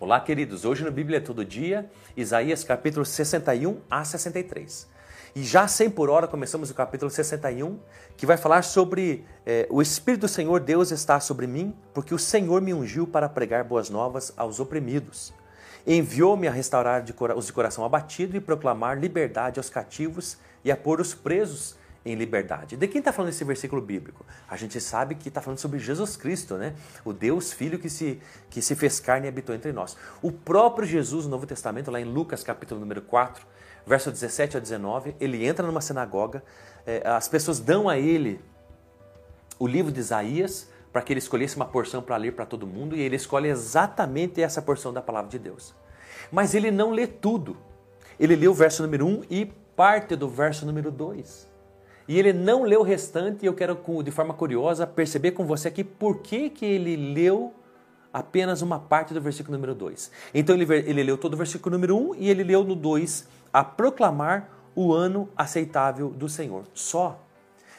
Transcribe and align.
Olá, 0.00 0.20
queridos. 0.20 0.64
Hoje 0.64 0.84
no 0.84 0.92
Bíblia 0.92 1.20
Todo 1.20 1.44
Dia, 1.44 1.90
Isaías 2.16 2.62
capítulo 2.62 3.04
61 3.04 3.80
a 3.90 4.04
63. 4.04 4.86
E 5.34 5.42
já 5.42 5.66
100 5.66 5.90
por 5.90 6.08
hora 6.08 6.28
começamos 6.28 6.70
o 6.70 6.74
capítulo 6.74 7.10
61, 7.10 7.80
que 8.16 8.24
vai 8.24 8.36
falar 8.36 8.62
sobre 8.62 9.24
é, 9.44 9.66
o 9.68 9.82
Espírito 9.82 10.20
do 10.20 10.28
Senhor 10.28 10.60
Deus 10.60 10.92
está 10.92 11.18
sobre 11.18 11.48
mim, 11.48 11.74
porque 11.92 12.14
o 12.14 12.18
Senhor 12.18 12.62
me 12.62 12.72
ungiu 12.72 13.08
para 13.08 13.28
pregar 13.28 13.64
boas 13.64 13.90
novas 13.90 14.32
aos 14.36 14.60
oprimidos. 14.60 15.34
Enviou-me 15.84 16.46
a 16.46 16.52
restaurar 16.52 17.02
os 17.36 17.46
de 17.46 17.52
coração 17.52 17.84
abatido 17.84 18.36
e 18.36 18.40
proclamar 18.40 19.00
liberdade 19.00 19.58
aos 19.58 19.68
cativos 19.68 20.38
e 20.64 20.70
a 20.70 20.76
pôr 20.76 21.00
os 21.00 21.12
presos 21.12 21.74
em 22.10 22.14
liberdade. 22.14 22.76
De 22.76 22.88
quem 22.88 23.00
está 23.00 23.12
falando 23.12 23.30
esse 23.30 23.44
versículo 23.44 23.82
bíblico? 23.82 24.24
A 24.48 24.56
gente 24.56 24.80
sabe 24.80 25.14
que 25.14 25.28
está 25.28 25.40
falando 25.40 25.58
sobre 25.58 25.78
Jesus 25.78 26.16
Cristo, 26.16 26.56
né? 26.56 26.74
O 27.04 27.12
Deus 27.12 27.52
Filho 27.52 27.78
que 27.78 27.90
se, 27.90 28.20
que 28.48 28.62
se 28.62 28.74
fez 28.74 28.98
carne 28.98 29.26
e 29.26 29.28
habitou 29.28 29.54
entre 29.54 29.72
nós. 29.72 29.96
O 30.22 30.32
próprio 30.32 30.86
Jesus, 30.86 31.24
no 31.24 31.32
Novo 31.32 31.46
Testamento, 31.46 31.90
lá 31.90 32.00
em 32.00 32.04
Lucas 32.04 32.42
capítulo 32.42 32.80
número 32.80 33.02
4, 33.02 33.46
verso 33.86 34.10
17 34.10 34.56
a 34.56 34.60
19, 34.60 35.16
ele 35.20 35.46
entra 35.46 35.66
numa 35.66 35.80
sinagoga, 35.80 36.42
é, 36.86 37.02
as 37.06 37.28
pessoas 37.28 37.58
dão 37.58 37.88
a 37.88 37.98
ele 37.98 38.40
o 39.58 39.66
livro 39.66 39.90
de 39.90 40.00
Isaías 40.00 40.68
para 40.92 41.02
que 41.02 41.12
ele 41.12 41.18
escolhesse 41.18 41.56
uma 41.56 41.66
porção 41.66 42.02
para 42.02 42.16
ler 42.16 42.32
para 42.32 42.46
todo 42.46 42.66
mundo 42.66 42.96
e 42.96 43.00
ele 43.00 43.16
escolhe 43.16 43.48
exatamente 43.48 44.42
essa 44.42 44.62
porção 44.62 44.92
da 44.92 45.02
palavra 45.02 45.30
de 45.30 45.38
Deus. 45.38 45.74
Mas 46.30 46.54
ele 46.54 46.70
não 46.70 46.90
lê 46.90 47.06
tudo. 47.06 47.56
Ele 48.18 48.34
lê 48.34 48.48
o 48.48 48.54
verso 48.54 48.82
número 48.82 49.06
1 49.06 49.24
e 49.30 49.46
parte 49.76 50.16
do 50.16 50.28
verso 50.28 50.66
número 50.66 50.90
2. 50.90 51.47
E 52.08 52.18
ele 52.18 52.32
não 52.32 52.64
leu 52.64 52.80
o 52.80 52.82
restante, 52.82 53.44
e 53.44 53.46
eu 53.46 53.52
quero, 53.52 53.78
de 54.02 54.10
forma 54.10 54.32
curiosa, 54.32 54.86
perceber 54.86 55.32
com 55.32 55.44
você 55.44 55.68
aqui 55.68 55.84
por 55.84 56.20
que, 56.20 56.48
que 56.48 56.64
ele 56.64 56.96
leu 56.96 57.52
apenas 58.10 58.62
uma 58.62 58.78
parte 58.78 59.12
do 59.12 59.20
versículo 59.20 59.56
número 59.56 59.74
2. 59.74 60.10
Então 60.32 60.56
ele, 60.56 60.64
ele 60.74 61.02
leu 61.02 61.18
todo 61.18 61.34
o 61.34 61.36
versículo 61.36 61.74
número 61.74 61.96
1 61.96 62.10
um, 62.10 62.14
e 62.14 62.30
ele 62.30 62.42
leu 62.42 62.64
no 62.64 62.74
2 62.74 63.28
a 63.52 63.62
proclamar 63.62 64.48
o 64.74 64.92
ano 64.92 65.28
aceitável 65.36 66.08
do 66.08 66.28
Senhor. 66.30 66.64
Só. 66.72 67.22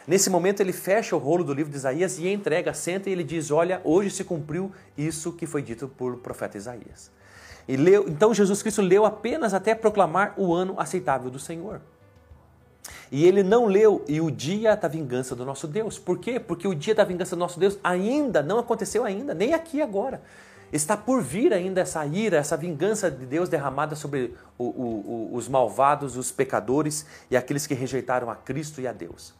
Nesse 0.07 0.29
momento 0.29 0.59
ele 0.59 0.73
fecha 0.73 1.15
o 1.15 1.19
rolo 1.19 1.43
do 1.43 1.53
livro 1.53 1.71
de 1.71 1.77
Isaías 1.77 2.19
e 2.19 2.27
entrega, 2.27 2.73
senta 2.73 3.09
e 3.09 3.13
ele 3.13 3.23
diz: 3.23 3.51
Olha, 3.51 3.81
hoje 3.83 4.11
se 4.11 4.23
cumpriu 4.23 4.71
isso 4.97 5.33
que 5.33 5.47
foi 5.47 5.61
dito 5.61 5.87
por 5.87 6.17
profeta 6.17 6.57
Isaías. 6.57 7.11
E 7.67 7.77
leu, 7.77 8.07
então 8.07 8.33
Jesus 8.33 8.61
Cristo 8.61 8.81
leu 8.81 9.05
apenas 9.05 9.53
até 9.53 9.75
proclamar 9.75 10.33
o 10.37 10.53
ano 10.53 10.75
aceitável 10.77 11.29
do 11.29 11.39
Senhor. 11.39 11.81
E 13.11 13.25
ele 13.25 13.41
não 13.41 13.65
leu 13.65 14.03
e 14.07 14.21
o 14.21 14.29
dia 14.29 14.75
da 14.75 14.87
vingança 14.87 15.35
do 15.35 15.43
nosso 15.43 15.67
Deus. 15.67 15.97
Por 15.97 16.19
quê? 16.19 16.39
Porque 16.39 16.67
o 16.67 16.75
dia 16.75 16.93
da 16.93 17.03
vingança 17.03 17.35
do 17.35 17.39
nosso 17.39 17.59
Deus 17.59 17.79
ainda 17.83 18.43
não 18.43 18.59
aconteceu 18.59 19.03
ainda, 19.03 19.33
nem 19.33 19.53
aqui 19.53 19.81
agora. 19.81 20.21
Está 20.71 20.95
por 20.95 21.23
vir 21.23 21.51
ainda 21.51 21.81
essa 21.81 22.05
ira, 22.05 22.37
essa 22.37 22.55
vingança 22.55 23.09
de 23.09 23.25
Deus 23.25 23.49
derramada 23.49 23.95
sobre 23.95 24.35
o, 24.57 24.65
o, 24.65 25.29
o, 25.31 25.35
os 25.35 25.47
malvados, 25.47 26.15
os 26.15 26.31
pecadores 26.31 27.07
e 27.31 27.35
aqueles 27.35 27.65
que 27.65 27.73
rejeitaram 27.73 28.29
a 28.29 28.35
Cristo 28.35 28.79
e 28.79 28.87
a 28.87 28.93
Deus. 28.93 29.33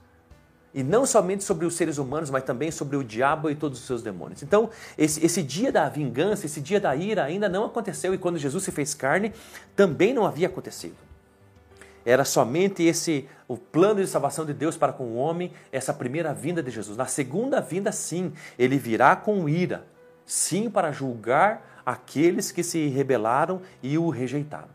E 0.74 0.84
não 0.84 1.06
somente 1.06 1.44
sobre 1.44 1.66
os 1.66 1.76
seres 1.76 2.00
humanos, 2.00 2.32
mas 2.32 2.44
também 2.44 2.72
sobre 2.72 2.96
o 2.96 3.04
diabo 3.04 3.50
e 3.50 3.56
todos 3.56 3.80
os 3.80 3.86
seus 3.86 4.02
demônios. 4.02 4.42
Então, 4.42 4.70
esse, 4.98 5.24
esse 5.24 5.44
dia 5.44 5.72
da 5.72 5.88
vingança, 5.90 6.48
esse 6.48 6.62
dia 6.62 6.80
da 6.80 6.96
ira 6.96 7.24
ainda 7.24 7.48
não 7.48 7.66
aconteceu 7.66 8.14
e 8.14 8.18
quando 8.18 8.38
Jesus 8.40 8.64
se 8.64 8.72
fez 8.72 8.96
carne, 8.96 9.32
também 9.76 10.14
não 10.14 10.26
havia 10.26 10.48
acontecido. 10.48 11.09
Era 12.10 12.26
somente 12.26 12.82
esse 12.82 13.30
o 13.48 13.56
plano 13.56 14.02
de 14.02 14.08
salvação 14.08 14.44
de 14.44 14.52
Deus 14.52 14.76
para 14.76 14.92
com 14.92 15.04
o 15.04 15.16
homem, 15.16 15.54
essa 15.72 15.94
primeira 15.94 16.34
vinda 16.34 16.64
de 16.64 16.72
Jesus. 16.72 16.98
Na 16.98 17.06
segunda 17.06 17.62
vinda, 17.62 17.92
sim, 17.92 18.34
ele 18.58 18.80
virá 18.80 19.16
com 19.16 19.48
ira, 19.48 19.86
sim, 20.26 20.72
para 20.72 20.92
julgar 20.92 21.82
aqueles 21.86 22.52
que 22.52 22.64
se 22.64 22.88
rebelaram 22.88 23.62
e 23.84 23.96
o 23.96 24.10
rejeitaram. 24.10 24.70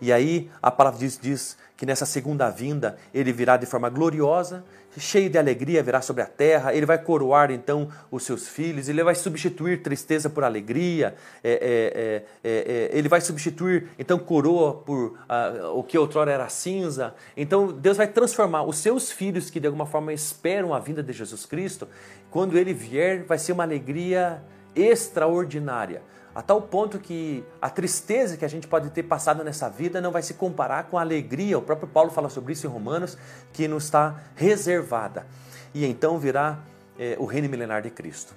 E 0.00 0.10
aí 0.10 0.50
a 0.62 0.70
palavra 0.70 0.98
diz, 0.98 1.18
diz 1.20 1.58
que 1.76 1.84
nessa 1.84 2.06
segunda 2.06 2.48
vinda 2.48 2.96
ele 3.12 3.30
virá 3.30 3.58
de 3.58 3.66
forma 3.66 3.90
gloriosa, 3.90 4.64
cheio 4.98 5.28
de 5.28 5.38
alegria 5.38 5.82
virá 5.82 6.00
sobre 6.00 6.22
a 6.22 6.26
terra, 6.26 6.74
ele 6.74 6.86
vai 6.86 6.98
coroar 6.98 7.50
então 7.50 7.88
os 8.10 8.22
seus 8.22 8.48
filhos, 8.48 8.88
ele 8.88 9.02
vai 9.02 9.14
substituir 9.14 9.82
tristeza 9.82 10.30
por 10.30 10.44
alegria, 10.44 11.14
é, 11.42 12.24
é, 12.42 12.48
é, 12.48 12.90
ele 12.92 13.08
vai 13.08 13.20
substituir 13.20 13.88
então 13.98 14.18
coroa 14.18 14.74
por 14.74 15.18
ah, 15.28 15.70
o 15.74 15.82
que 15.82 15.98
outrora 15.98 16.32
era 16.32 16.48
cinza. 16.48 17.14
Então 17.36 17.72
Deus 17.72 17.96
vai 17.96 18.06
transformar 18.06 18.62
os 18.62 18.78
seus 18.78 19.10
filhos 19.10 19.50
que 19.50 19.60
de 19.60 19.66
alguma 19.66 19.86
forma 19.86 20.12
esperam 20.12 20.72
a 20.72 20.78
vinda 20.78 21.02
de 21.02 21.12
Jesus 21.12 21.46
Cristo, 21.46 21.88
quando 22.30 22.56
ele 22.56 22.72
vier, 22.72 23.24
vai 23.24 23.38
ser 23.38 23.52
uma 23.52 23.62
alegria 23.62 24.42
extraordinária 24.74 26.02
a 26.34 26.42
tal 26.42 26.60
ponto 26.60 26.98
que 26.98 27.44
a 27.62 27.70
tristeza 27.70 28.36
que 28.36 28.44
a 28.44 28.48
gente 28.48 28.66
pode 28.66 28.90
ter 28.90 29.04
passado 29.04 29.44
nessa 29.44 29.68
vida 29.68 30.00
não 30.00 30.10
vai 30.10 30.22
se 30.22 30.34
comparar 30.34 30.84
com 30.84 30.98
a 30.98 31.00
alegria. 31.00 31.56
O 31.56 31.62
próprio 31.62 31.86
Paulo 31.86 32.10
fala 32.10 32.28
sobre 32.28 32.52
isso 32.52 32.66
em 32.66 32.70
Romanos, 32.70 33.16
que 33.52 33.68
nos 33.68 33.84
está 33.84 34.20
reservada. 34.34 35.26
E 35.72 35.86
então 35.86 36.18
virá 36.18 36.58
é, 36.98 37.16
o 37.20 37.24
reino 37.24 37.48
milenar 37.48 37.82
de 37.82 37.90
Cristo. 37.90 38.34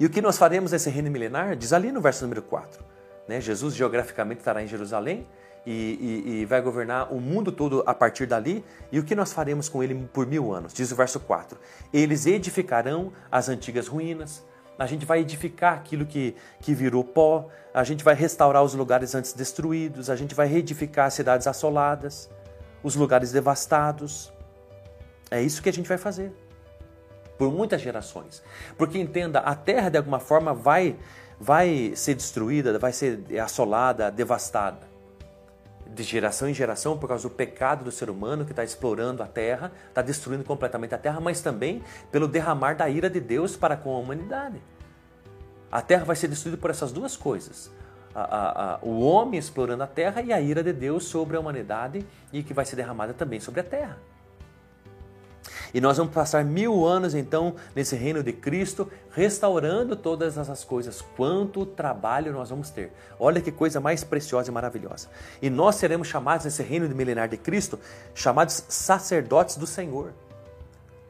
E 0.00 0.06
o 0.06 0.10
que 0.10 0.22
nós 0.22 0.38
faremos 0.38 0.72
nesse 0.72 0.88
reino 0.88 1.10
milenar? 1.10 1.54
Diz 1.54 1.72
ali 1.72 1.92
no 1.92 2.00
verso 2.00 2.24
número 2.24 2.42
4. 2.42 2.82
Né? 3.28 3.40
Jesus 3.40 3.74
geograficamente 3.74 4.38
estará 4.38 4.62
em 4.62 4.66
Jerusalém 4.66 5.26
e, 5.66 5.72
e, 6.26 6.40
e, 6.40 6.44
vai 6.44 6.60
governar 6.60 7.12
o 7.12 7.20
mundo 7.20 7.52
todo 7.52 7.82
a 7.86 7.94
partir 7.94 8.26
dali. 8.26 8.64
E 8.90 8.98
o 8.98 9.04
que 9.04 9.14
nós 9.14 9.32
faremos 9.32 9.68
com 9.68 9.82
ele 9.82 10.08
por 10.12 10.26
mil 10.26 10.52
anos? 10.52 10.72
Diz 10.72 10.90
o 10.90 10.96
verso 10.96 11.20
4. 11.20 11.58
Eles 11.92 12.26
edificarão 12.26 13.12
as 13.30 13.48
antigas 13.48 13.86
ruínas 13.86 14.42
a 14.78 14.86
gente 14.86 15.04
vai 15.04 15.20
edificar 15.20 15.74
aquilo 15.74 16.04
que, 16.04 16.34
que 16.60 16.74
virou 16.74 17.04
pó, 17.04 17.48
a 17.72 17.84
gente 17.84 18.02
vai 18.02 18.14
restaurar 18.14 18.62
os 18.62 18.74
lugares 18.74 19.14
antes 19.14 19.32
destruídos, 19.32 20.10
a 20.10 20.16
gente 20.16 20.34
vai 20.34 20.46
reedificar 20.46 21.06
as 21.06 21.14
cidades 21.14 21.46
assoladas, 21.46 22.30
os 22.82 22.94
lugares 22.94 23.32
devastados. 23.32 24.32
É 25.30 25.40
isso 25.40 25.62
que 25.62 25.68
a 25.68 25.72
gente 25.72 25.88
vai 25.88 25.98
fazer. 25.98 26.32
Por 27.38 27.52
muitas 27.52 27.80
gerações. 27.80 28.42
Porque 28.76 28.98
entenda, 28.98 29.40
a 29.40 29.54
terra 29.54 29.88
de 29.88 29.98
alguma 29.98 30.20
forma 30.20 30.54
vai, 30.54 30.96
vai 31.38 31.92
ser 31.96 32.14
destruída, 32.14 32.78
vai 32.78 32.92
ser 32.92 33.24
assolada, 33.40 34.10
devastada 34.10 34.93
de 35.94 36.02
geração 36.02 36.48
em 36.48 36.54
geração 36.54 36.98
por 36.98 37.08
causa 37.08 37.28
do 37.28 37.34
pecado 37.34 37.84
do 37.84 37.92
ser 37.92 38.10
humano 38.10 38.44
que 38.44 38.52
está 38.52 38.64
explorando 38.64 39.22
a 39.22 39.26
terra, 39.26 39.72
está 39.88 40.02
destruindo 40.02 40.44
completamente 40.44 40.94
a 40.94 40.98
terra, 40.98 41.20
mas 41.20 41.40
também 41.40 41.82
pelo 42.10 42.26
derramar 42.26 42.74
da 42.74 42.88
ira 42.88 43.08
de 43.08 43.20
Deus 43.20 43.56
para 43.56 43.76
com 43.76 43.94
a 43.94 43.98
humanidade. 43.98 44.60
A 45.70 45.80
terra 45.80 46.04
vai 46.04 46.16
ser 46.16 46.28
destruída 46.28 46.60
por 46.60 46.70
essas 46.70 46.92
duas 46.92 47.16
coisas. 47.16 47.70
A, 48.14 48.22
a, 48.22 48.74
a, 48.74 48.78
o 48.82 49.00
homem 49.00 49.38
explorando 49.38 49.82
a 49.82 49.86
terra 49.86 50.22
e 50.22 50.32
a 50.32 50.40
ira 50.40 50.62
de 50.62 50.72
Deus 50.72 51.04
sobre 51.04 51.36
a 51.36 51.40
humanidade 51.40 52.04
e 52.32 52.42
que 52.42 52.54
vai 52.54 52.64
ser 52.64 52.76
derramada 52.76 53.12
também 53.12 53.40
sobre 53.40 53.60
a 53.60 53.64
terra. 53.64 53.98
E 55.74 55.80
nós 55.80 55.98
vamos 55.98 56.14
passar 56.14 56.44
mil 56.44 56.86
anos 56.86 57.16
então 57.16 57.56
nesse 57.74 57.96
reino 57.96 58.22
de 58.22 58.32
Cristo, 58.32 58.88
restaurando 59.10 59.96
todas 59.96 60.38
essas 60.38 60.62
coisas. 60.62 61.02
Quanto 61.16 61.66
trabalho 61.66 62.32
nós 62.32 62.48
vamos 62.48 62.70
ter! 62.70 62.92
Olha 63.18 63.40
que 63.40 63.50
coisa 63.50 63.80
mais 63.80 64.04
preciosa 64.04 64.50
e 64.50 64.54
maravilhosa. 64.54 65.08
E 65.42 65.50
nós 65.50 65.74
seremos 65.74 66.06
chamados 66.06 66.44
nesse 66.44 66.62
reino 66.62 66.88
de 66.88 66.94
milenar 66.94 67.28
de 67.28 67.36
Cristo, 67.36 67.78
chamados 68.14 68.64
sacerdotes 68.68 69.56
do 69.56 69.66
Senhor. 69.66 70.12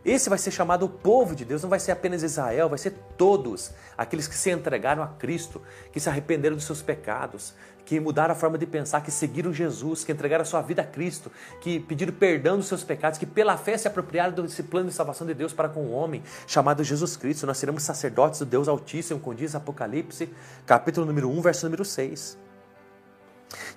Esse 0.05 0.29
vai 0.29 0.39
ser 0.39 0.51
chamado 0.51 0.85
o 0.85 0.89
povo 0.89 1.35
de 1.35 1.47
Deus, 1.47 1.63
não 1.63 1.71
vai 1.71 1.81
ser 1.81 1.91
apenas 1.91 2.23
Israel, 2.23 2.69
vai 2.69 2.77
ser 2.79 2.93
todos 3.17 3.71
aqueles 3.97 4.29
que 4.29 4.35
se 4.35 4.51
entregaram 4.51 5.03
a 5.03 5.09
Cristo, 5.09 5.63
que 5.91 5.99
se 5.99 6.11
arrependeram 6.11 6.57
dos 6.57 6.67
seus 6.67 6.83
pecados, 6.83 7.55
que 7.87 7.99
mudaram 7.99 8.33
a 8.33 8.35
forma 8.35 8.59
de 8.59 8.67
pensar, 8.67 9.01
que 9.03 9.11
seguiram 9.11 9.53
Jesus, 9.53 10.05
que 10.05 10.13
entregaram 10.13 10.43
a 10.43 10.45
sua 10.45 10.61
vida 10.61 10.83
a 10.83 10.85
Cristo, 10.85 11.33
que 11.61 11.81
pediram 11.81 12.13
perdão 12.13 12.59
dos 12.59 12.67
seus 12.67 12.85
pecados, 12.85 13.19
que 13.19 13.25
pela 13.25 13.57
fé 13.57 13.79
se 13.79 13.89
apropriaram 13.89 14.35
desse 14.43 14.63
plano 14.63 14.89
de 14.89 14.95
salvação 14.95 15.27
de 15.27 15.33
Deus 15.33 15.55
para 15.55 15.71
com 15.71 15.81
o 15.81 15.93
homem, 15.93 16.23
chamado 16.47 16.85
Jesus 16.85 17.17
Cristo. 17.17 17.47
Nós 17.47 17.57
seremos 17.57 17.83
sacerdotes 17.83 18.41
do 18.41 18.47
Deus 18.47 18.69
Altíssimo, 18.69 19.21
como 19.21 19.35
diz 19.35 19.55
Apocalipse, 19.55 20.29
capítulo 20.67 21.07
número 21.07 21.31
1, 21.31 21.41
verso 21.41 21.67
número 21.67 21.85
6. 21.85 22.39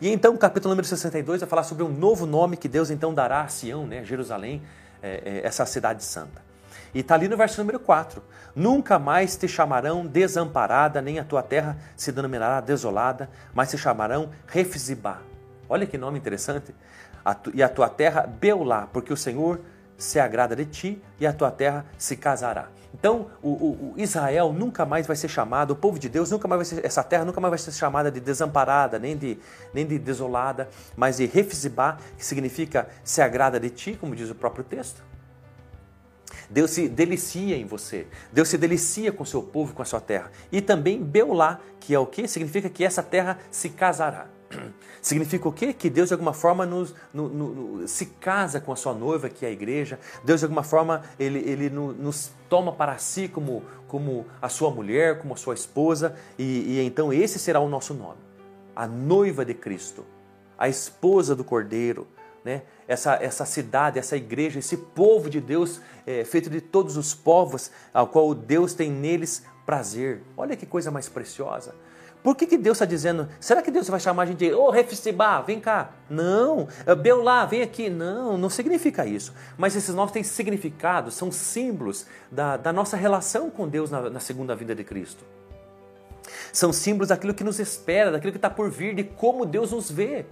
E 0.02 0.10
então, 0.10 0.36
capítulo 0.36 0.72
número 0.74 0.88
62 0.88 1.42
vai 1.42 1.50
falar 1.50 1.64
sobre 1.64 1.84
um 1.84 1.90
novo 1.90 2.26
nome 2.26 2.58
que 2.58 2.68
Deus 2.68 2.90
então 2.90 3.14
dará 3.14 3.42
a 3.42 3.48
Sião, 3.48 3.86
né, 3.86 4.04
Jerusalém, 4.04 4.62
é, 5.08 5.22
é, 5.26 5.48
essa 5.48 5.66
cidade 5.66 6.04
santa. 6.04 6.42
E 6.94 7.00
está 7.00 7.16
ali 7.16 7.28
no 7.28 7.38
verso 7.38 7.60
número 7.62 7.80
4. 7.80 8.22
Nunca 8.56 8.98
mais 8.98 9.36
te 9.38 9.48
chamarão 9.48 10.06
desamparada, 10.06 11.02
nem 11.02 11.20
a 11.20 11.24
tua 11.24 11.44
terra 11.44 11.78
se 11.96 12.12
denominará 12.12 12.60
desolada, 12.60 13.30
mas 13.54 13.70
se 13.70 13.78
chamarão 13.78 14.32
Refzibá. 14.48 15.20
Olha 15.70 15.86
que 15.86 15.98
nome 15.98 16.18
interessante. 16.18 16.74
E 17.54 17.62
a 17.62 17.70
tua 17.70 17.90
terra 17.90 18.22
Beulá, 18.26 18.88
porque 18.92 19.12
o 19.12 19.18
Senhor 19.18 19.60
se 19.98 20.20
agrada 20.20 20.56
de 20.56 20.66
ti 20.66 21.02
e 21.20 21.26
a 21.26 21.34
tua 21.34 21.52
terra 21.52 21.86
se 21.98 22.16
casará. 22.16 22.70
Então, 22.94 23.28
o, 23.44 23.50
o, 23.50 23.94
o, 23.94 23.94
Israel 23.98 24.52
nunca 24.52 24.86
mais 24.86 25.06
vai 25.06 25.16
ser 25.16 25.28
chamado, 25.28 25.72
o 25.72 25.76
povo 25.76 26.00
de 26.00 26.10
Deus 26.10 26.32
nunca 26.32 26.48
mais 26.48 26.60
vai 26.60 26.66
ser, 26.66 26.86
essa 26.86 27.04
terra 27.04 27.26
nunca 27.26 27.40
mais 27.40 27.52
vai 27.52 27.60
ser 27.60 27.72
chamada 27.72 28.10
de 28.10 28.20
desamparada, 28.20 28.98
nem 28.98 29.16
de, 29.16 29.38
nem 29.74 29.86
de 29.86 30.00
desolada, 30.00 30.70
mas 30.96 31.18
de 31.18 31.26
refzibá, 31.26 31.98
que 32.18 32.26
significa 32.26 32.88
se 33.04 33.22
agrada 33.22 33.60
de 33.60 33.70
ti, 33.70 33.98
como 34.00 34.16
diz 34.16 34.30
o 34.30 34.36
próprio 34.36 34.64
texto. 34.64 35.04
Deus 36.50 36.72
se 36.72 36.88
delicia 36.88 37.58
em 37.58 37.66
você. 37.66 38.08
Deus 38.32 38.48
se 38.48 38.58
delicia 38.58 39.12
com 39.12 39.26
seu 39.26 39.44
povo, 39.44 39.74
com 39.74 39.82
a 39.82 39.86
sua 39.86 40.00
terra. 40.00 40.32
E 40.52 40.62
também 40.62 41.04
Beulá, 41.04 41.60
que 41.80 41.94
é 41.94 42.00
o 42.00 42.06
que? 42.06 42.28
Significa 42.28 42.70
que 42.70 42.84
essa 42.84 43.04
terra 43.04 43.38
se 43.52 43.70
casará. 43.70 44.28
Significa 45.08 45.48
o 45.48 45.54
quê? 45.54 45.72
Que 45.72 45.90
Deus 45.90 46.10
de 46.10 46.14
alguma 46.16 46.34
forma 46.34 46.66
nos, 46.66 46.94
no, 47.14 47.30
no, 47.30 47.88
se 47.88 48.08
casa 48.08 48.60
com 48.60 48.74
a 48.74 48.76
sua 48.76 48.94
noiva, 48.94 49.30
que 49.30 49.46
é 49.46 49.48
a 49.48 49.52
igreja. 49.52 49.98
Deus 50.22 50.42
de 50.42 50.46
alguma 50.46 50.64
forma 50.64 51.02
ele, 51.18 51.40
ele 51.50 51.70
nos 51.70 52.30
toma 52.50 52.74
para 52.74 52.98
si 52.98 53.30
como, 53.30 53.64
como 53.88 54.26
a 54.42 54.50
sua 54.50 54.70
mulher, 54.70 55.20
como 55.20 55.34
a 55.34 55.38
sua 55.38 55.54
esposa. 55.54 56.14
E, 56.38 56.44
e 56.44 56.82
então 56.82 57.14
esse 57.14 57.40
será 57.40 57.62
o 57.62 57.70
nosso 57.70 57.94
nome. 57.94 58.18
A 58.76 58.86
noiva 58.86 59.46
de 59.46 59.54
Cristo, 59.54 60.04
a 60.58 60.68
esposa 60.68 61.34
do 61.34 61.44
Cordeiro. 61.46 62.06
Né? 62.44 62.64
Essa, 62.86 63.14
essa 63.16 63.46
cidade, 63.46 63.98
essa 63.98 64.18
igreja, 64.18 64.60
esse 64.60 64.76
povo 64.76 65.30
de 65.30 65.40
Deus, 65.40 65.80
é, 66.06 66.26
feito 66.26 66.50
de 66.50 66.60
todos 66.60 66.98
os 66.98 67.16
povos, 67.16 67.72
ao 67.94 68.08
qual 68.08 68.36
Deus 68.36 68.74
tem 68.74 68.92
neles 68.92 69.46
prazer. 69.66 70.22
Olha 70.36 70.58
que 70.58 70.66
coisa 70.66 70.92
mais 70.92 71.08
preciosa. 71.08 71.74
Por 72.28 72.36
que, 72.36 72.46
que 72.46 72.58
Deus 72.58 72.76
está 72.76 72.84
dizendo? 72.84 73.30
Será 73.40 73.62
que 73.62 73.72
Deus 73.72 73.88
vai 73.88 74.02
chamar 74.02 74.24
a 74.24 74.26
gente 74.26 74.40
de, 74.40 74.54
ô 74.54 74.66
oh, 74.66 74.70
Refsibá, 74.70 75.40
vem 75.40 75.62
cá? 75.62 75.92
Não. 76.10 76.68
Eh, 76.86 76.94
Beulá, 76.94 77.46
vem 77.46 77.62
aqui. 77.62 77.90
Não, 77.90 78.38
não 78.38 78.50
significa 78.50 79.06
isso. 79.06 79.34
Mas 79.58 79.78
esses 79.78 79.96
nomes 79.96 80.12
têm 80.12 80.24
significado, 80.24 81.10
são 81.10 81.32
símbolos 81.32 82.06
da, 82.30 82.58
da 82.58 82.74
nossa 82.74 82.98
relação 82.98 83.50
com 83.50 83.66
Deus 83.66 83.90
na, 83.90 84.10
na 84.10 84.20
segunda 84.20 84.54
vinda 84.58 84.76
de 84.76 84.84
Cristo. 84.84 85.24
São 86.58 86.74
símbolos 86.74 87.10
daquilo 87.10 87.36
que 87.36 87.44
nos 87.44 87.60
espera, 87.60 88.10
daquilo 88.12 88.32
que 88.32 88.40
está 88.40 88.50
por 88.50 88.72
vir, 88.72 88.96
de 88.96 89.04
como 89.04 89.46
Deus 89.46 89.72
nos 89.72 89.92
vê. 89.92 90.26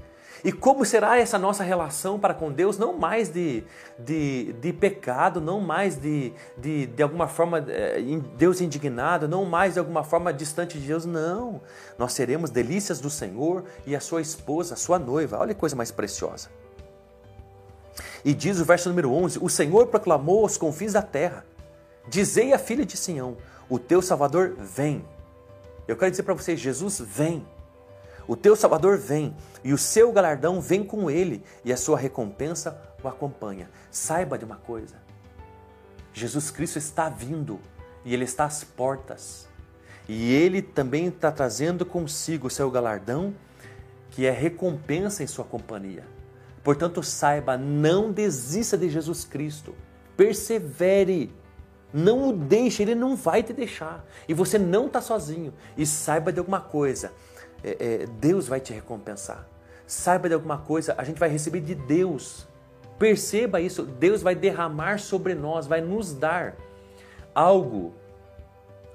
E 0.44 0.52
como 0.52 0.84
será 0.84 1.20
essa 1.20 1.38
nossa 1.38 1.64
relação 1.64 2.20
para 2.20 2.34
com 2.34 2.52
Deus? 2.52 2.80
Não 2.80 2.98
mais 2.98 3.30
de, 3.30 3.64
de, 4.00 4.54
de 4.54 4.74
pecado, 4.74 5.40
não 5.40 5.62
mais 5.62 5.96
de, 6.02 6.34
de, 6.58 6.88
de 6.88 7.04
alguma 7.04 7.28
forma 7.28 7.64
eh, 7.70 8.00
Deus 8.36 8.60
indignado, 8.60 9.28
não 9.28 9.46
mais 9.46 9.74
de 9.74 9.80
alguma 9.80 10.04
forma 10.04 10.34
distante 10.34 10.80
de 10.80 10.88
Deus, 10.88 11.06
não. 11.06 11.62
Nós 11.96 12.14
seremos 12.14 12.50
delícias 12.50 13.00
do 13.00 13.10
Senhor 13.12 13.64
e 13.86 13.96
a 13.96 14.00
sua 14.00 14.20
esposa, 14.20 14.74
a 14.74 14.78
sua 14.78 14.98
noiva. 14.98 15.38
Olha 15.38 15.54
que 15.54 15.60
coisa 15.60 15.76
mais 15.76 15.92
preciosa. 15.92 16.50
E 18.24 18.34
diz 18.34 18.60
o 18.60 18.66
verso 18.66 18.90
número 18.90 19.14
11: 19.14 19.38
O 19.44 19.48
Senhor 19.48 19.86
proclamou 19.86 20.42
aos 20.42 20.58
confins 20.58 20.94
da 20.94 21.04
terra: 21.04 21.46
Dizei 22.08 22.52
à 22.52 22.58
filha 22.58 22.84
de 22.84 22.98
Sião: 22.98 23.38
O 23.70 23.78
teu 23.78 24.02
Salvador 24.02 24.56
vem. 24.58 25.06
Eu 25.88 25.96
quero 25.96 26.12
dizer 26.12 26.24
para 26.24 26.34
vocês: 26.34 26.60
Jesus 26.60 27.00
vem. 27.00 27.46
O 28.28 28.36
teu 28.36 28.56
Salvador 28.56 28.98
vem, 28.98 29.36
e 29.64 29.72
o 29.72 29.78
seu 29.78 30.12
galardão 30.12 30.60
vem 30.60 30.84
com 30.84 31.12
ele, 31.12 31.44
e 31.64 31.72
a 31.72 31.78
sua 31.78 31.98
recompensa 31.98 32.82
o 33.04 33.08
acompanha. 33.08 33.70
Saiba 33.92 34.38
de 34.38 34.46
uma 34.46 34.58
coisa: 34.58 34.96
Jesus 36.12 36.50
Cristo 36.50 36.78
está 36.78 37.08
vindo, 37.08 37.60
e 38.04 38.14
ele 38.14 38.24
está 38.24 38.46
às 38.46 38.64
portas. 38.64 39.48
E 40.08 40.34
ele 40.34 40.62
também 40.62 41.08
está 41.08 41.32
trazendo 41.32 41.86
consigo 41.86 42.48
o 42.48 42.50
seu 42.50 42.70
galardão, 42.70 43.34
que 44.12 44.26
é 44.26 44.32
recompensa 44.32 45.24
em 45.24 45.28
sua 45.28 45.46
companhia. 45.46 46.06
Portanto, 46.64 47.04
saiba, 47.04 47.58
não 47.58 48.12
desista 48.12 48.78
de 48.78 48.90
Jesus 48.90 49.24
Cristo. 49.24 49.76
Persevere. 50.18 51.32
Não 51.98 52.28
o 52.28 52.34
deixe, 52.34 52.84
ele 52.84 52.94
não 52.94 53.16
vai 53.16 53.42
te 53.42 53.54
deixar. 53.54 54.06
E 54.28 54.34
você 54.34 54.60
não 54.60 54.88
está 54.88 55.00
sozinho. 55.00 55.54
E 55.78 55.86
saiba 55.86 56.30
de 56.30 56.40
alguma 56.40 56.60
coisa: 56.60 57.14
é, 57.64 57.78
é, 57.80 58.06
Deus 58.20 58.50
vai 58.50 58.60
te 58.60 58.74
recompensar. 58.74 59.48
Saiba 59.88 60.28
de 60.28 60.34
alguma 60.34 60.58
coisa, 60.58 60.94
a 60.98 61.06
gente 61.06 61.18
vai 61.18 61.30
receber 61.30 61.62
de 61.62 61.74
Deus. 61.74 62.46
Perceba 63.00 63.62
isso, 63.62 63.84
Deus 63.84 64.22
vai 64.22 64.36
derramar 64.36 65.00
sobre 65.00 65.34
nós, 65.34 65.68
vai 65.68 65.80
nos 65.80 66.12
dar 66.12 66.58
algo, 67.34 67.94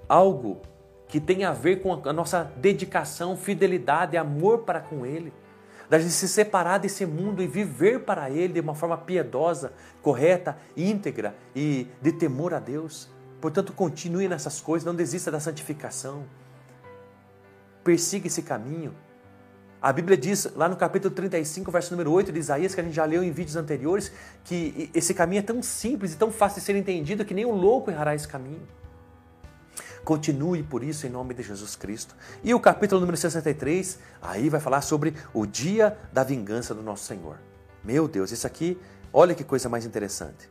algo 0.07 0.61
que 1.09 1.19
tem 1.21 1.45
a 1.45 1.53
ver 1.53 1.81
com 1.81 2.03
a 2.07 2.13
nossa 2.13 2.53
dedicação, 2.57 3.35
fidelidade, 3.35 4.19
amor 4.19 4.59
para 4.59 4.81
com 4.81 5.07
Ele. 5.07 5.33
Da 5.91 5.99
gente 5.99 6.13
se 6.13 6.29
separar 6.29 6.79
desse 6.79 7.05
mundo 7.05 7.43
e 7.43 7.47
viver 7.47 8.01
para 8.01 8.31
Ele 8.31 8.55
de 8.55 8.61
uma 8.61 8.75
forma 8.75 8.97
piedosa, 8.97 9.73
correta, 10.01 10.57
íntegra 10.75 11.35
e 11.55 11.87
de 12.01 12.13
temor 12.13 12.55
a 12.55 12.59
Deus. 12.59 13.11
Portanto, 13.41 13.73
continue 13.73 14.29
nessas 14.29 14.61
coisas, 14.61 14.87
não 14.87 14.95
desista 14.95 15.31
da 15.31 15.41
santificação 15.41 16.25
persiga 17.85 18.27
esse 18.27 18.43
caminho. 18.43 18.95
A 19.83 19.93
Bíblia 19.93 20.17
diz 20.17 20.47
lá 20.55 20.69
no 20.69 20.77
capítulo 20.77 21.15
35, 21.15 21.71
verso 21.71 21.91
número 21.93 22.13
8 22.13 22.31
de 22.31 22.39
Isaías, 22.39 22.75
que 22.75 22.81
a 22.81 22.85
gente 22.85 22.95
já 22.95 23.05
leu 23.05 23.23
em 23.25 23.33
vídeos 23.33 23.57
anteriores, 23.57 24.13
que 24.45 24.91
esse 24.95 25.15
caminho 25.15 25.41
é 25.41 25.43
tão 25.43 25.63
simples 25.63 26.13
e 26.13 26.17
tão 26.17 26.31
fácil 26.31 26.61
de 26.61 26.67
ser 26.67 26.77
entendido 26.77 27.25
que 27.25 27.33
nem 27.33 27.47
o 27.47 27.51
louco 27.51 27.91
errará 27.91 28.15
esse 28.15 28.29
caminho. 28.29 28.63
Continue 30.05 30.63
por 30.63 30.83
isso 30.83 31.07
em 31.07 31.11
nome 31.11 31.35
de 31.35 31.43
Jesus 31.43 31.77
Cristo. 31.77 32.15
E 32.43 32.55
o 32.55 32.61
capítulo 32.61 33.01
número 33.01 33.17
63, 33.17 33.99
aí 34.21 34.49
vai 34.49 34.61
falar 34.61 34.81
sobre 34.81 35.15
o 35.33 35.47
dia 35.47 35.97
da 36.13 36.25
vingança 36.25 36.75
do 36.75 36.83
nosso 36.83 37.05
Senhor. 37.05 37.39
Meu 37.85 38.09
Deus, 38.09 38.31
isso 38.31 38.47
aqui, 38.47 38.79
olha 39.13 39.35
que 39.35 39.45
coisa 39.45 39.69
mais 39.69 39.85
interessante. 39.85 40.51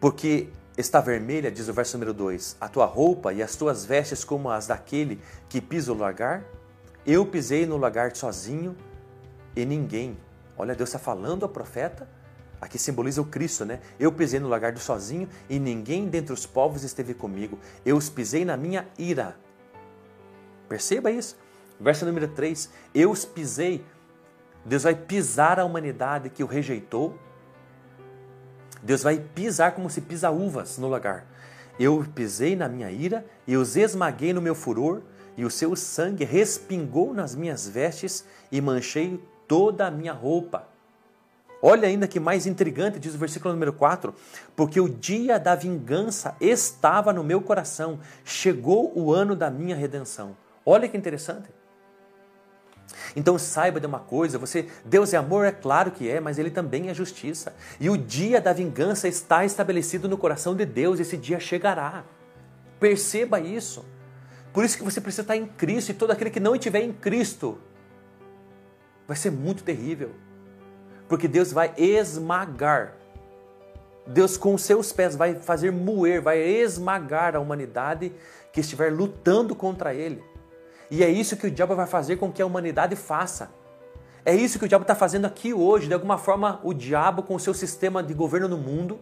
Porque 0.00 0.50
Está 0.80 0.98
vermelha, 0.98 1.50
diz 1.50 1.68
o 1.68 1.74
verso 1.74 1.98
número 1.98 2.14
2, 2.14 2.56
a 2.58 2.66
tua 2.66 2.86
roupa 2.86 3.34
e 3.34 3.42
as 3.42 3.54
tuas 3.54 3.84
vestes 3.84 4.24
como 4.24 4.48
as 4.48 4.66
daquele 4.66 5.20
que 5.46 5.60
pisa 5.60 5.92
o 5.92 5.94
lagar? 5.94 6.42
Eu 7.04 7.26
pisei 7.26 7.66
no 7.66 7.76
lagar 7.76 8.16
sozinho 8.16 8.74
e 9.54 9.66
ninguém. 9.66 10.16
Olha, 10.56 10.74
Deus 10.74 10.88
está 10.88 10.98
falando 10.98 11.42
ao 11.42 11.50
profeta, 11.50 12.08
aqui 12.60 12.78
simboliza 12.78 13.20
o 13.22 13.24
Cristo, 13.24 13.64
né? 13.64 13.80
Eu 13.98 14.12
pisei 14.12 14.38
no 14.40 14.48
lagar 14.48 14.72
do 14.72 14.80
sozinho 14.80 15.28
e 15.48 15.58
ninguém 15.58 16.08
dentre 16.08 16.32
os 16.32 16.46
povos 16.46 16.82
esteve 16.82 17.14
comigo. 17.14 17.58
Eu 17.84 17.96
os 17.96 18.08
pisei 18.08 18.44
na 18.44 18.56
minha 18.56 18.86
ira. 18.98 19.36
Perceba 20.68 21.10
isso. 21.10 21.36
Verso 21.78 22.04
número 22.04 22.28
3, 22.28 22.68
eu 22.94 23.10
os 23.10 23.24
pisei. 23.24 23.84
Deus 24.64 24.82
vai 24.82 24.94
pisar 24.94 25.58
a 25.58 25.64
humanidade 25.64 26.28
que 26.28 26.44
o 26.44 26.46
rejeitou 26.46 27.18
Deus 28.82 29.02
vai 29.02 29.18
pisar 29.18 29.72
como 29.72 29.90
se 29.90 30.00
pisa 30.00 30.30
uvas 30.30 30.78
no 30.78 30.88
lagar. 30.88 31.26
Eu 31.78 32.04
pisei 32.14 32.56
na 32.56 32.68
minha 32.68 32.90
ira 32.90 33.24
e 33.46 33.56
os 33.56 33.76
esmaguei 33.76 34.32
no 34.32 34.42
meu 34.42 34.54
furor, 34.54 35.02
e 35.36 35.44
o 35.44 35.50
seu 35.50 35.74
sangue 35.76 36.24
respingou 36.24 37.14
nas 37.14 37.34
minhas 37.34 37.66
vestes 37.66 38.24
e 38.50 38.60
manchei 38.60 39.22
toda 39.46 39.86
a 39.86 39.90
minha 39.90 40.12
roupa. 40.12 40.68
Olha 41.62 41.86
ainda 41.86 42.08
que 42.08 42.18
mais 42.18 42.46
intrigante, 42.46 42.98
diz 42.98 43.14
o 43.14 43.18
versículo 43.18 43.52
número 43.52 43.72
4: 43.72 44.14
porque 44.56 44.80
o 44.80 44.88
dia 44.88 45.38
da 45.38 45.54
vingança 45.54 46.34
estava 46.40 47.12
no 47.12 47.22
meu 47.22 47.40
coração, 47.40 48.00
chegou 48.24 48.92
o 48.96 49.12
ano 49.12 49.36
da 49.36 49.50
minha 49.50 49.76
redenção. 49.76 50.36
Olha 50.64 50.88
que 50.88 50.96
interessante. 50.96 51.50
Então 53.14 53.38
saiba 53.38 53.78
de 53.78 53.86
uma 53.86 54.00
coisa, 54.00 54.38
você, 54.38 54.68
Deus 54.84 55.12
é 55.12 55.16
amor, 55.16 55.44
é 55.44 55.52
claro 55.52 55.90
que 55.90 56.08
é, 56.08 56.20
mas 56.20 56.38
ele 56.38 56.50
também 56.50 56.88
é 56.88 56.94
justiça. 56.94 57.54
E 57.78 57.88
o 57.88 57.96
dia 57.96 58.40
da 58.40 58.52
vingança 58.52 59.08
está 59.08 59.44
estabelecido 59.44 60.08
no 60.08 60.18
coração 60.18 60.54
de 60.54 60.64
Deus, 60.64 60.98
esse 60.98 61.16
dia 61.16 61.38
chegará. 61.38 62.04
Perceba 62.78 63.38
isso. 63.40 63.84
Por 64.52 64.64
isso 64.64 64.76
que 64.76 64.84
você 64.84 65.00
precisa 65.00 65.22
estar 65.22 65.36
em 65.36 65.46
Cristo 65.46 65.90
e 65.90 65.94
todo 65.94 66.10
aquele 66.10 66.30
que 66.30 66.40
não 66.40 66.54
estiver 66.54 66.80
em 66.80 66.92
Cristo 66.92 67.58
vai 69.06 69.16
ser 69.16 69.30
muito 69.30 69.62
terrível. 69.62 70.12
Porque 71.10 71.26
Deus 71.26 71.52
vai 71.52 71.74
esmagar. 71.76 72.94
Deus 74.06 74.36
com 74.36 74.56
seus 74.56 74.92
pés 74.92 75.16
vai 75.16 75.34
fazer 75.34 75.72
moer, 75.72 76.22
vai 76.22 76.38
esmagar 76.38 77.34
a 77.34 77.40
humanidade 77.40 78.12
que 78.52 78.60
estiver 78.60 78.92
lutando 78.92 79.56
contra 79.56 79.92
ele. 79.92 80.22
E 80.88 81.02
é 81.02 81.10
isso 81.10 81.36
que 81.36 81.48
o 81.48 81.50
diabo 81.50 81.74
vai 81.74 81.88
fazer 81.88 82.16
com 82.16 82.30
que 82.30 82.40
a 82.40 82.46
humanidade 82.46 82.94
faça. 82.94 83.50
É 84.24 84.32
isso 84.32 84.56
que 84.56 84.66
o 84.66 84.68
diabo 84.68 84.84
está 84.84 84.94
fazendo 84.94 85.24
aqui 85.24 85.52
hoje. 85.52 85.88
De 85.88 85.94
alguma 85.94 86.16
forma, 86.16 86.60
o 86.62 86.72
diabo, 86.72 87.24
com 87.24 87.34
o 87.34 87.40
seu 87.40 87.54
sistema 87.54 88.04
de 88.04 88.14
governo 88.14 88.46
no 88.46 88.58
mundo, 88.58 89.00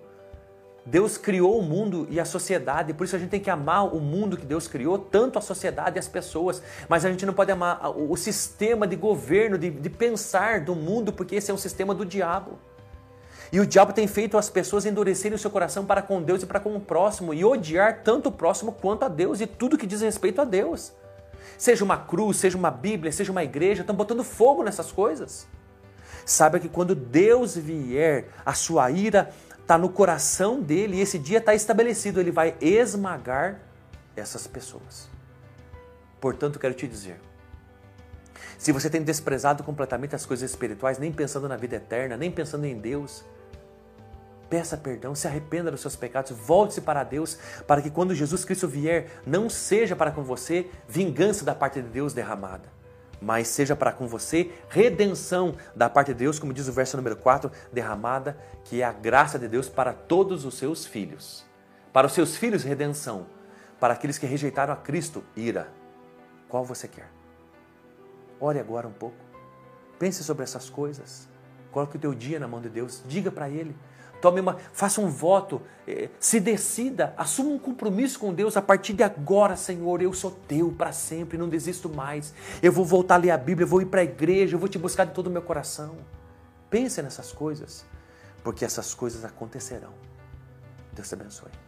Deus 0.91 1.19
criou 1.19 1.59
o 1.59 1.63
mundo 1.63 2.07
e 2.09 2.19
a 2.19 2.25
sociedade, 2.25 2.95
por 2.95 3.05
isso 3.05 3.15
a 3.15 3.19
gente 3.19 3.29
tem 3.29 3.41
que 3.41 3.51
amar 3.51 3.95
o 3.95 4.01
mundo 4.01 4.39
que 4.39 4.47
Deus 4.47 4.67
criou, 4.67 4.99
tanto 4.99 5.39
a 5.39 5.43
sociedade 5.43 5.97
e 5.97 5.99
as 5.99 6.09
pessoas, 6.09 6.63
mas 6.89 7.05
a 7.05 7.11
gente 7.11 7.27
não 7.27 7.35
pode 7.35 7.53
amar 7.53 7.91
o 7.95 8.17
sistema 8.17 8.87
de 8.87 8.97
governo, 8.97 9.59
de, 9.59 9.71
de 9.71 9.91
pensar 9.91 10.63
do 10.63 10.75
mundo, 10.75 11.13
porque 11.13 11.37
esse 11.37 11.51
é 11.51 11.55
um 11.55 11.59
sistema 11.59 11.95
do 11.95 12.07
diabo. 12.07 12.59
E 13.53 13.61
o 13.61 13.67
diabo 13.67 13.93
tem 13.93 14.07
feito 14.07 14.39
as 14.39 14.49
pessoas 14.49 14.87
endurecerem 14.87 15.37
o 15.37 15.39
seu 15.39 15.51
coração 15.51 15.85
para 15.85 16.01
com 16.01 16.23
Deus 16.23 16.43
e 16.43 16.47
para 16.47 16.59
com 16.59 16.75
o 16.75 16.81
próximo, 16.81 17.35
e 17.35 17.45
odiar 17.45 18.03
tanto 18.03 18.31
o 18.31 18.33
próximo 18.33 18.73
quanto 18.73 19.05
a 19.05 19.09
Deus 19.09 19.43
e 19.43 19.47
tudo 19.47 19.77
que 19.77 19.87
diz 19.87 20.01
respeito 20.01 20.41
a 20.41 20.45
Deus. 20.45 20.93
Seja 21.59 21.85
uma 21.85 21.99
cruz, 21.99 22.39
seja 22.39 22.57
uma 22.57 22.71
Bíblia, 22.71 23.13
seja 23.13 23.31
uma 23.31 23.45
igreja, 23.45 23.83
estão 23.83 23.95
botando 23.95 24.25
fogo 24.25 24.63
nessas 24.63 24.91
coisas. 24.91 25.47
Saiba 26.25 26.59
que 26.59 26.69
quando 26.69 26.95
Deus 26.95 27.57
vier, 27.57 28.29
a 28.45 28.53
sua 28.53 28.91
ira 28.91 29.31
está 29.69 29.77
no 29.77 29.91
coração 29.91 30.63
dele 30.63 30.97
e 30.97 31.01
esse 31.03 31.19
dia 31.19 31.37
está 31.37 31.55
estabelecido, 31.55 32.19
ele 32.19 32.31
vai 32.31 32.57
esmagar 32.59 33.61
essas 34.17 34.47
pessoas. 34.47 35.11
Portanto, 36.19 36.59
quero 36.59 36.73
te 36.73 36.89
dizer, 36.89 37.21
se 38.57 38.73
você 38.73 38.89
tem 38.89 39.03
desprezado 39.03 39.63
completamente 39.63 40.17
as 40.17 40.25
coisas 40.25 40.51
espirituais, 40.51 40.99
nem 40.99 41.13
pensando 41.13 41.47
na 41.47 41.57
vida 41.59 41.77
eterna, 41.77 42.17
nem 42.17 42.31
pensando 42.31 42.65
em 42.65 42.79
Deus, 42.79 43.23
Peça 44.49 44.79
perdão, 44.79 45.15
se 45.15 45.27
arrependa 45.27 45.71
dos 45.71 45.83
seus 45.83 45.95
pecados, 45.95 46.31
volte-se 46.31 46.81
para 46.81 47.05
Deus, 47.05 47.37
para 47.67 47.83
que 47.83 47.91
quando 47.91 48.15
Jesus 48.15 48.47
Cristo 48.47 48.67
vier, 48.67 49.21
não 49.27 49.51
seja 49.51 49.95
para 49.95 50.11
com 50.11 50.25
você 50.25 50.71
vingança 50.89 51.45
da 51.45 51.55
parte 51.55 51.83
de 51.83 51.89
Deus 51.91 52.15
derramada, 52.15 52.67
mas 53.21 53.49
seja 53.49 53.75
para 53.75 53.93
com 53.93 54.07
você 54.07 54.53
redenção 54.69 55.57
da 55.75 55.89
parte 55.89 56.09
de 56.09 56.15
Deus, 56.15 56.39
como 56.39 56.53
diz 56.53 56.69
o 56.69 56.73
verso 56.73 56.97
número 56.97 57.17
4, 57.17 57.51
derramada, 57.73 58.39
que 58.65 58.83
é 58.83 58.85
a 58.85 58.93
graça 58.93 59.39
de 59.39 59.49
Deus 59.49 59.69
para 59.69 59.93
todos 59.93 60.45
os 60.45 60.57
seus 60.57 60.87
filhos. 60.87 61.45
Para 61.93 62.07
os 62.07 62.13
seus 62.13 62.37
filhos, 62.37 62.65
redenção. 62.65 63.27
Para 63.81 63.95
aqueles 63.95 64.19
que 64.19 64.27
rejeitaram 64.27 64.73
a 64.73 64.77
Cristo, 64.77 65.25
ira. 65.37 65.69
Qual 66.49 66.65
você 66.65 66.87
quer? 66.87 67.11
Ore 68.41 68.59
agora 68.59 68.87
um 68.87 68.93
pouco. 68.93 69.17
Pense 69.99 70.23
sobre 70.23 70.45
essas 70.45 70.71
coisas. 70.71 71.29
Coloque 71.73 71.97
o 71.97 72.01
teu 72.01 72.15
dia 72.15 72.39
na 72.39 72.49
mão 72.49 72.61
de 72.61 72.69
Deus. 72.69 73.03
Diga 73.07 73.31
para 73.31 73.49
Ele. 73.49 73.77
Tome 74.21 74.41
uma, 74.41 74.57
faça 74.73 75.01
um 75.01 75.09
voto, 75.09 75.63
eh, 75.87 76.09
se 76.19 76.41
decida, 76.41 77.15
assuma 77.17 77.51
um 77.51 77.59
compromisso 77.59 78.19
com 78.19 78.35
Deus 78.35 78.57
a 78.57 78.63
partir 78.63 78.93
de 78.93 79.03
agora, 79.03 79.57
Senhor, 79.57 80.03
eu 80.03 80.13
sou 80.13 80.33
teu 80.49 80.73
para 80.73 80.93
sempre, 80.93 81.39
não 81.39 81.49
desisto 81.49 81.89
mais. 81.89 82.35
Eu 82.61 82.73
vou 82.73 82.85
voltar 82.85 83.15
a 83.15 83.19
ler 83.19 83.31
a 83.31 83.39
Bíblia, 83.39 83.65
eu 83.65 83.69
vou 83.69 83.81
ir 83.81 83.87
para 83.87 84.01
a 84.01 84.05
igreja, 84.05 84.57
eu 84.57 84.59
vou 84.59 84.69
te 84.69 84.79
buscar 84.79 85.05
de 85.05 85.13
todo 85.13 85.29
o 85.29 85.31
meu 85.31 85.43
coração. 85.43 85.97
Pense 86.69 87.01
nessas 87.01 87.33
coisas, 87.33 87.85
porque 88.43 88.65
essas 88.65 88.93
coisas 88.93 89.25
acontecerão. 89.25 89.93
Deus 90.93 91.09
te 91.09 91.15
abençoe. 91.15 91.68